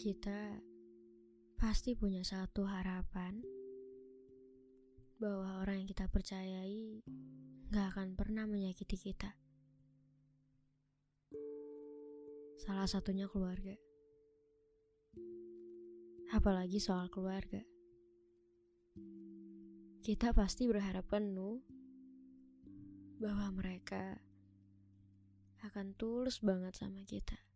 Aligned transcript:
Kita 0.00 0.56
pasti 1.60 1.92
punya 1.92 2.24
satu 2.24 2.64
harapan 2.64 3.36
bahwa 5.20 5.60
orang 5.60 5.84
yang 5.84 5.88
kita 5.92 6.08
percayai 6.08 7.04
gak 7.68 7.92
akan 7.92 8.16
pernah 8.16 8.48
menyakiti 8.48 8.96
kita. 8.96 9.36
Salah 12.64 12.88
satunya 12.88 13.28
keluarga. 13.28 13.76
Apalagi 16.32 16.80
soal 16.80 17.12
keluarga. 17.12 17.60
Kita 20.00 20.32
pasti 20.32 20.64
berharap 20.64 21.12
penuh 21.12 21.60
bahwa 23.20 23.52
mereka 23.52 24.16
akan 25.60 25.92
tulus 25.92 26.40
banget 26.40 26.72
sama 26.72 27.04
kita. 27.04 27.49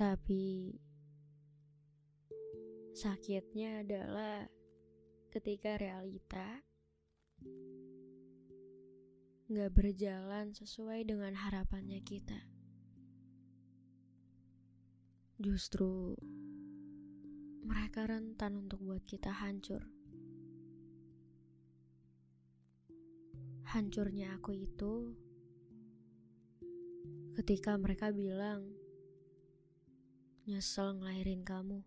Tapi 0.00 0.72
sakitnya 2.96 3.84
adalah 3.84 4.48
ketika 5.28 5.76
realita 5.76 6.64
nggak 9.52 9.68
berjalan 9.76 10.56
sesuai 10.56 11.04
dengan 11.04 11.36
harapannya 11.36 12.00
kita. 12.00 12.48
Justru 15.36 16.16
mereka 17.68 18.08
rentan 18.08 18.56
untuk 18.56 18.80
buat 18.80 19.04
kita 19.04 19.36
hancur. 19.36 19.84
Hancurnya 23.68 24.40
aku 24.40 24.56
itu 24.56 25.12
ketika 27.36 27.76
mereka 27.76 28.08
bilang 28.16 28.79
nyesel 30.50 30.98
ngelahirin 30.98 31.46
kamu. 31.46 31.86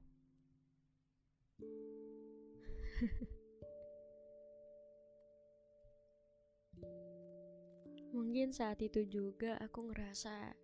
Mungkin 8.16 8.56
saat 8.56 8.80
itu 8.80 9.04
juga 9.04 9.60
aku 9.60 9.92
ngerasa 9.92 10.56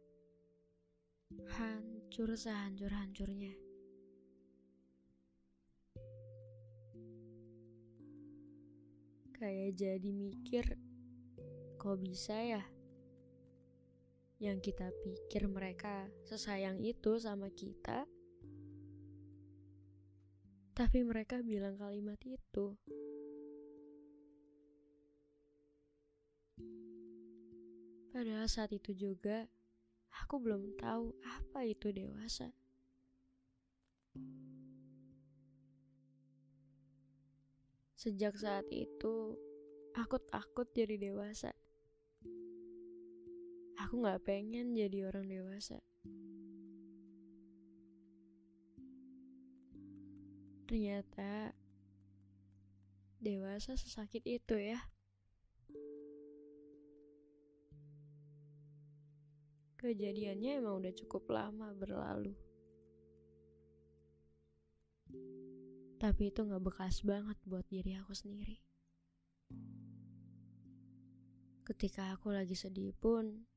hancur 1.59 2.39
sehancur-hancurnya. 2.39 3.51
Kayak 9.35 9.71
jadi 9.75 10.11
mikir, 10.15 10.65
kok 11.75 11.99
bisa 11.99 12.39
ya? 12.39 12.63
Yang 14.39 14.71
kita 14.71 14.87
pikir 15.03 15.51
mereka 15.51 16.07
sesayang 16.23 16.79
itu 16.79 17.19
sama 17.19 17.51
kita, 17.51 18.07
tapi 20.71 21.03
mereka 21.03 21.43
bilang 21.43 21.75
kalimat 21.75 22.15
itu. 22.23 22.79
Padahal 28.15 28.47
saat 28.47 28.71
itu 28.71 28.95
juga 28.95 29.43
aku 30.23 30.39
belum 30.39 30.79
tahu 30.79 31.11
apa 31.19 31.67
itu 31.67 31.91
dewasa. 31.91 32.55
Sejak 37.99 38.39
saat 38.39 38.63
itu, 38.71 39.35
aku 39.91 40.15
takut 40.31 40.63
jadi 40.71 40.95
dewasa. 40.95 41.51
Aku 43.79 44.03
gak 44.03 44.27
pengen 44.27 44.75
jadi 44.75 45.07
orang 45.07 45.31
dewasa. 45.31 45.79
Ternyata 50.67 51.55
dewasa 53.23 53.79
sesakit 53.79 54.23
itu 54.27 54.55
ya. 54.59 54.79
Kejadiannya 59.79 60.59
emang 60.59 60.83
udah 60.83 60.91
cukup 60.91 61.31
lama 61.31 61.71
berlalu. 61.71 62.35
Tapi 65.99 66.31
itu 66.31 66.43
gak 66.43 66.63
bekas 66.63 66.99
banget 67.07 67.39
buat 67.47 67.63
diri 67.71 67.95
aku 67.95 68.11
sendiri. 68.11 68.59
Ketika 71.63 72.11
aku 72.11 72.35
lagi 72.35 72.59
sedih 72.59 72.91
pun, 72.91 73.47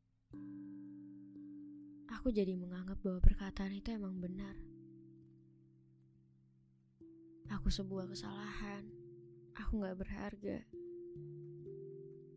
aku 2.23 2.31
jadi 2.31 2.55
menganggap 2.55 3.03
bahwa 3.03 3.19
perkataan 3.19 3.75
itu 3.75 3.91
emang 3.91 4.15
benar. 4.23 4.55
Aku 7.51 7.67
sebuah 7.67 8.07
kesalahan. 8.07 8.87
Aku 9.59 9.83
gak 9.83 9.99
berharga. 9.99 10.63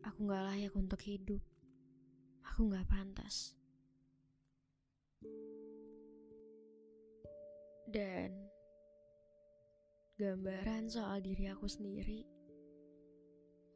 Aku 0.02 0.26
gak 0.26 0.42
layak 0.42 0.74
untuk 0.74 0.98
hidup. 1.06 1.38
Aku 2.50 2.66
gak 2.66 2.82
pantas. 2.90 3.54
Dan 7.86 8.34
gambaran 10.18 10.90
soal 10.90 11.22
diri 11.22 11.46
aku 11.46 11.70
sendiri 11.70 12.26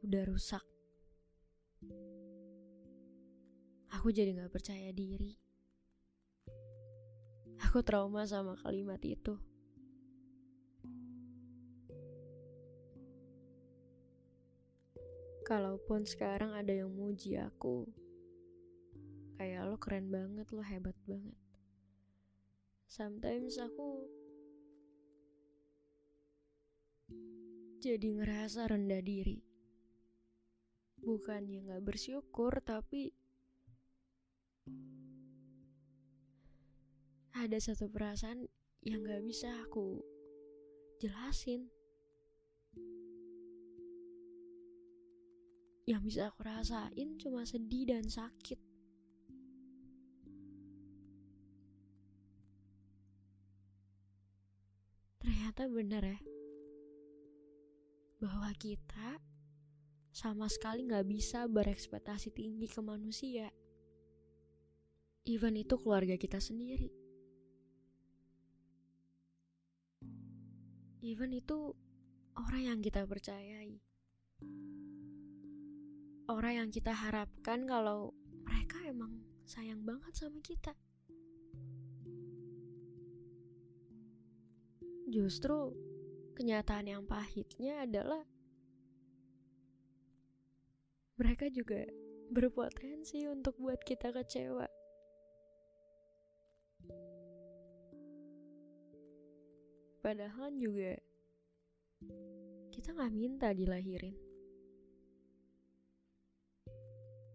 udah 0.03 0.27
rusak. 0.27 0.65
Aku 4.01 4.09
jadi 4.09 4.33
gak 4.33 4.49
percaya 4.49 4.89
diri. 4.89 5.37
Aku 7.69 7.85
trauma 7.85 8.25
sama 8.25 8.57
kalimat 8.57 8.97
itu. 9.05 9.37
Kalaupun 15.45 16.09
sekarang 16.09 16.57
ada 16.57 16.73
yang 16.73 16.89
muji 16.89 17.37
aku, 17.37 17.85
kayak 19.37 19.69
lo 19.69 19.77
keren 19.77 20.09
banget, 20.09 20.49
lo 20.49 20.65
hebat 20.65 20.97
banget. 21.05 21.37
Sometimes 22.89 23.61
aku 23.61 24.09
jadi 27.77 28.17
ngerasa 28.17 28.65
rendah 28.65 29.05
diri. 29.05 29.45
Bukannya 31.05 31.69
gak 31.69 31.85
bersyukur, 31.85 32.65
tapi 32.65 33.20
ada 37.41 37.57
satu 37.57 37.89
perasaan 37.89 38.45
yang 38.85 39.01
gak 39.01 39.25
bisa 39.25 39.49
aku 39.65 39.97
jelasin. 41.01 41.67
Yang 45.89 46.01
bisa 46.05 46.21
aku 46.29 46.39
rasain 46.45 47.17
cuma 47.17 47.43
sedih 47.43 47.89
dan 47.89 48.05
sakit. 48.05 48.61
Ternyata 55.21 55.65
benar 55.67 56.05
ya, 56.05 56.19
bahwa 58.21 58.53
kita 58.55 59.17
sama 60.13 60.45
sekali 60.45 60.85
gak 60.85 61.09
bisa 61.09 61.49
berekspektasi 61.49 62.29
tinggi 62.31 62.69
ke 62.69 62.79
manusia. 62.85 63.49
Even 65.29 65.53
itu 65.53 65.77
keluarga 65.77 66.17
kita 66.17 66.41
sendiri. 66.41 66.89
Even 71.05 71.29
itu 71.37 71.77
orang 72.33 72.61
yang 72.65 72.79
kita 72.81 73.05
percayai. 73.05 73.77
Orang 76.25 76.53
yang 76.57 76.69
kita 76.73 76.89
harapkan 76.89 77.69
kalau 77.69 78.17
mereka 78.49 78.81
emang 78.89 79.21
sayang 79.45 79.85
banget 79.85 80.13
sama 80.17 80.41
kita. 80.41 80.73
Justru 85.11 85.75
kenyataan 86.33 86.89
yang 86.89 87.03
pahitnya 87.05 87.85
adalah 87.85 88.25
mereka 91.21 91.45
juga 91.53 91.85
berpotensi 92.33 93.29
untuk 93.29 93.53
buat 93.61 93.77
kita 93.85 94.09
kecewa. 94.09 94.80
Padahal 100.01 100.49
juga 100.57 100.97
kita 102.73 102.97
nggak 102.97 103.13
minta 103.13 103.53
dilahirin. 103.53 104.17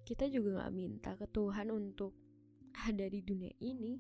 Kita 0.03 0.27
juga 0.27 0.61
nggak 0.61 0.75
minta 0.75 1.15
ke 1.15 1.31
Tuhan 1.31 1.71
untuk 1.71 2.13
ada 2.75 3.07
di 3.07 3.23
dunia 3.23 3.55
ini. 3.63 3.95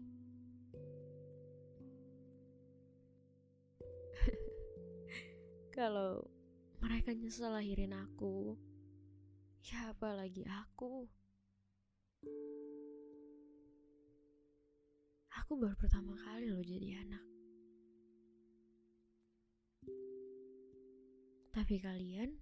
Kalau 5.77 6.27
mereka 6.83 7.15
nyesel 7.15 7.55
lahirin 7.55 7.95
aku, 7.95 8.59
ya 9.63 9.95
apalagi 9.95 10.43
aku. 10.47 11.07
Aku 15.47 15.63
baru 15.63 15.79
pertama 15.79 16.11
kali 16.27 16.51
loh 16.51 16.59
jadi 16.59 17.07
anak. 17.07 17.23
Tapi 21.55 21.79
kalian 21.79 22.35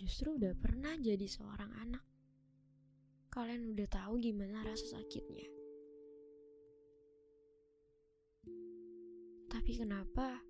justru 0.00 0.40
udah 0.40 0.56
pernah 0.56 0.96
jadi 0.96 1.28
seorang 1.28 1.68
anak. 1.76 2.00
Kalian 3.28 3.76
udah 3.76 3.84
tahu 3.84 4.16
gimana 4.16 4.64
rasa 4.64 4.96
sakitnya. 4.96 5.44
Tapi 9.52 9.72
kenapa 9.76 10.40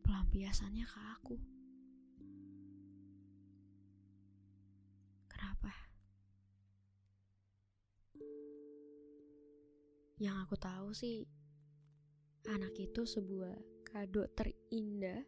pelampiasannya 0.00 0.88
ke 0.88 1.00
aku? 1.20 1.55
Yang 10.16 10.36
aku 10.48 10.56
tahu 10.56 10.88
sih, 10.96 11.28
anak 12.48 12.72
itu 12.80 13.04
sebuah 13.04 13.52
kado 13.84 14.24
terindah 14.32 15.20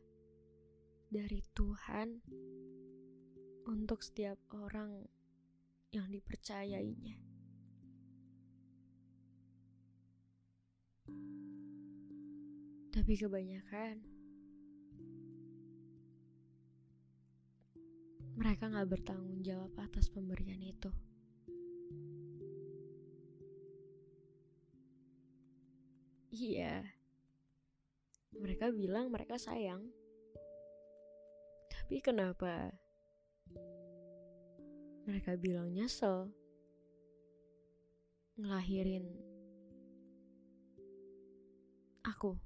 dari 1.13 1.45
Tuhan 1.53 2.25
untuk 3.69 4.01
setiap 4.01 4.41
orang 4.57 5.05
yang 5.93 6.09
dipercayainya. 6.09 7.21
Tapi 12.89 13.13
kebanyakan 13.13 13.95
mereka 18.41 18.73
gak 18.73 18.89
bertanggung 18.89 19.45
jawab 19.45 19.77
atas 19.85 20.09
pemberian 20.09 20.65
itu. 20.65 20.89
Iya, 26.29 26.85
mereka 28.37 28.69
bilang 28.69 29.09
mereka 29.09 29.41
sayang, 29.41 29.89
tapi 31.73 32.05
kenapa? 32.05 32.69
Mereka 35.09 35.41
bilang 35.41 35.73
nyesel. 35.73 36.29
Ngelahirin 38.37 39.09
aku? 42.05 42.37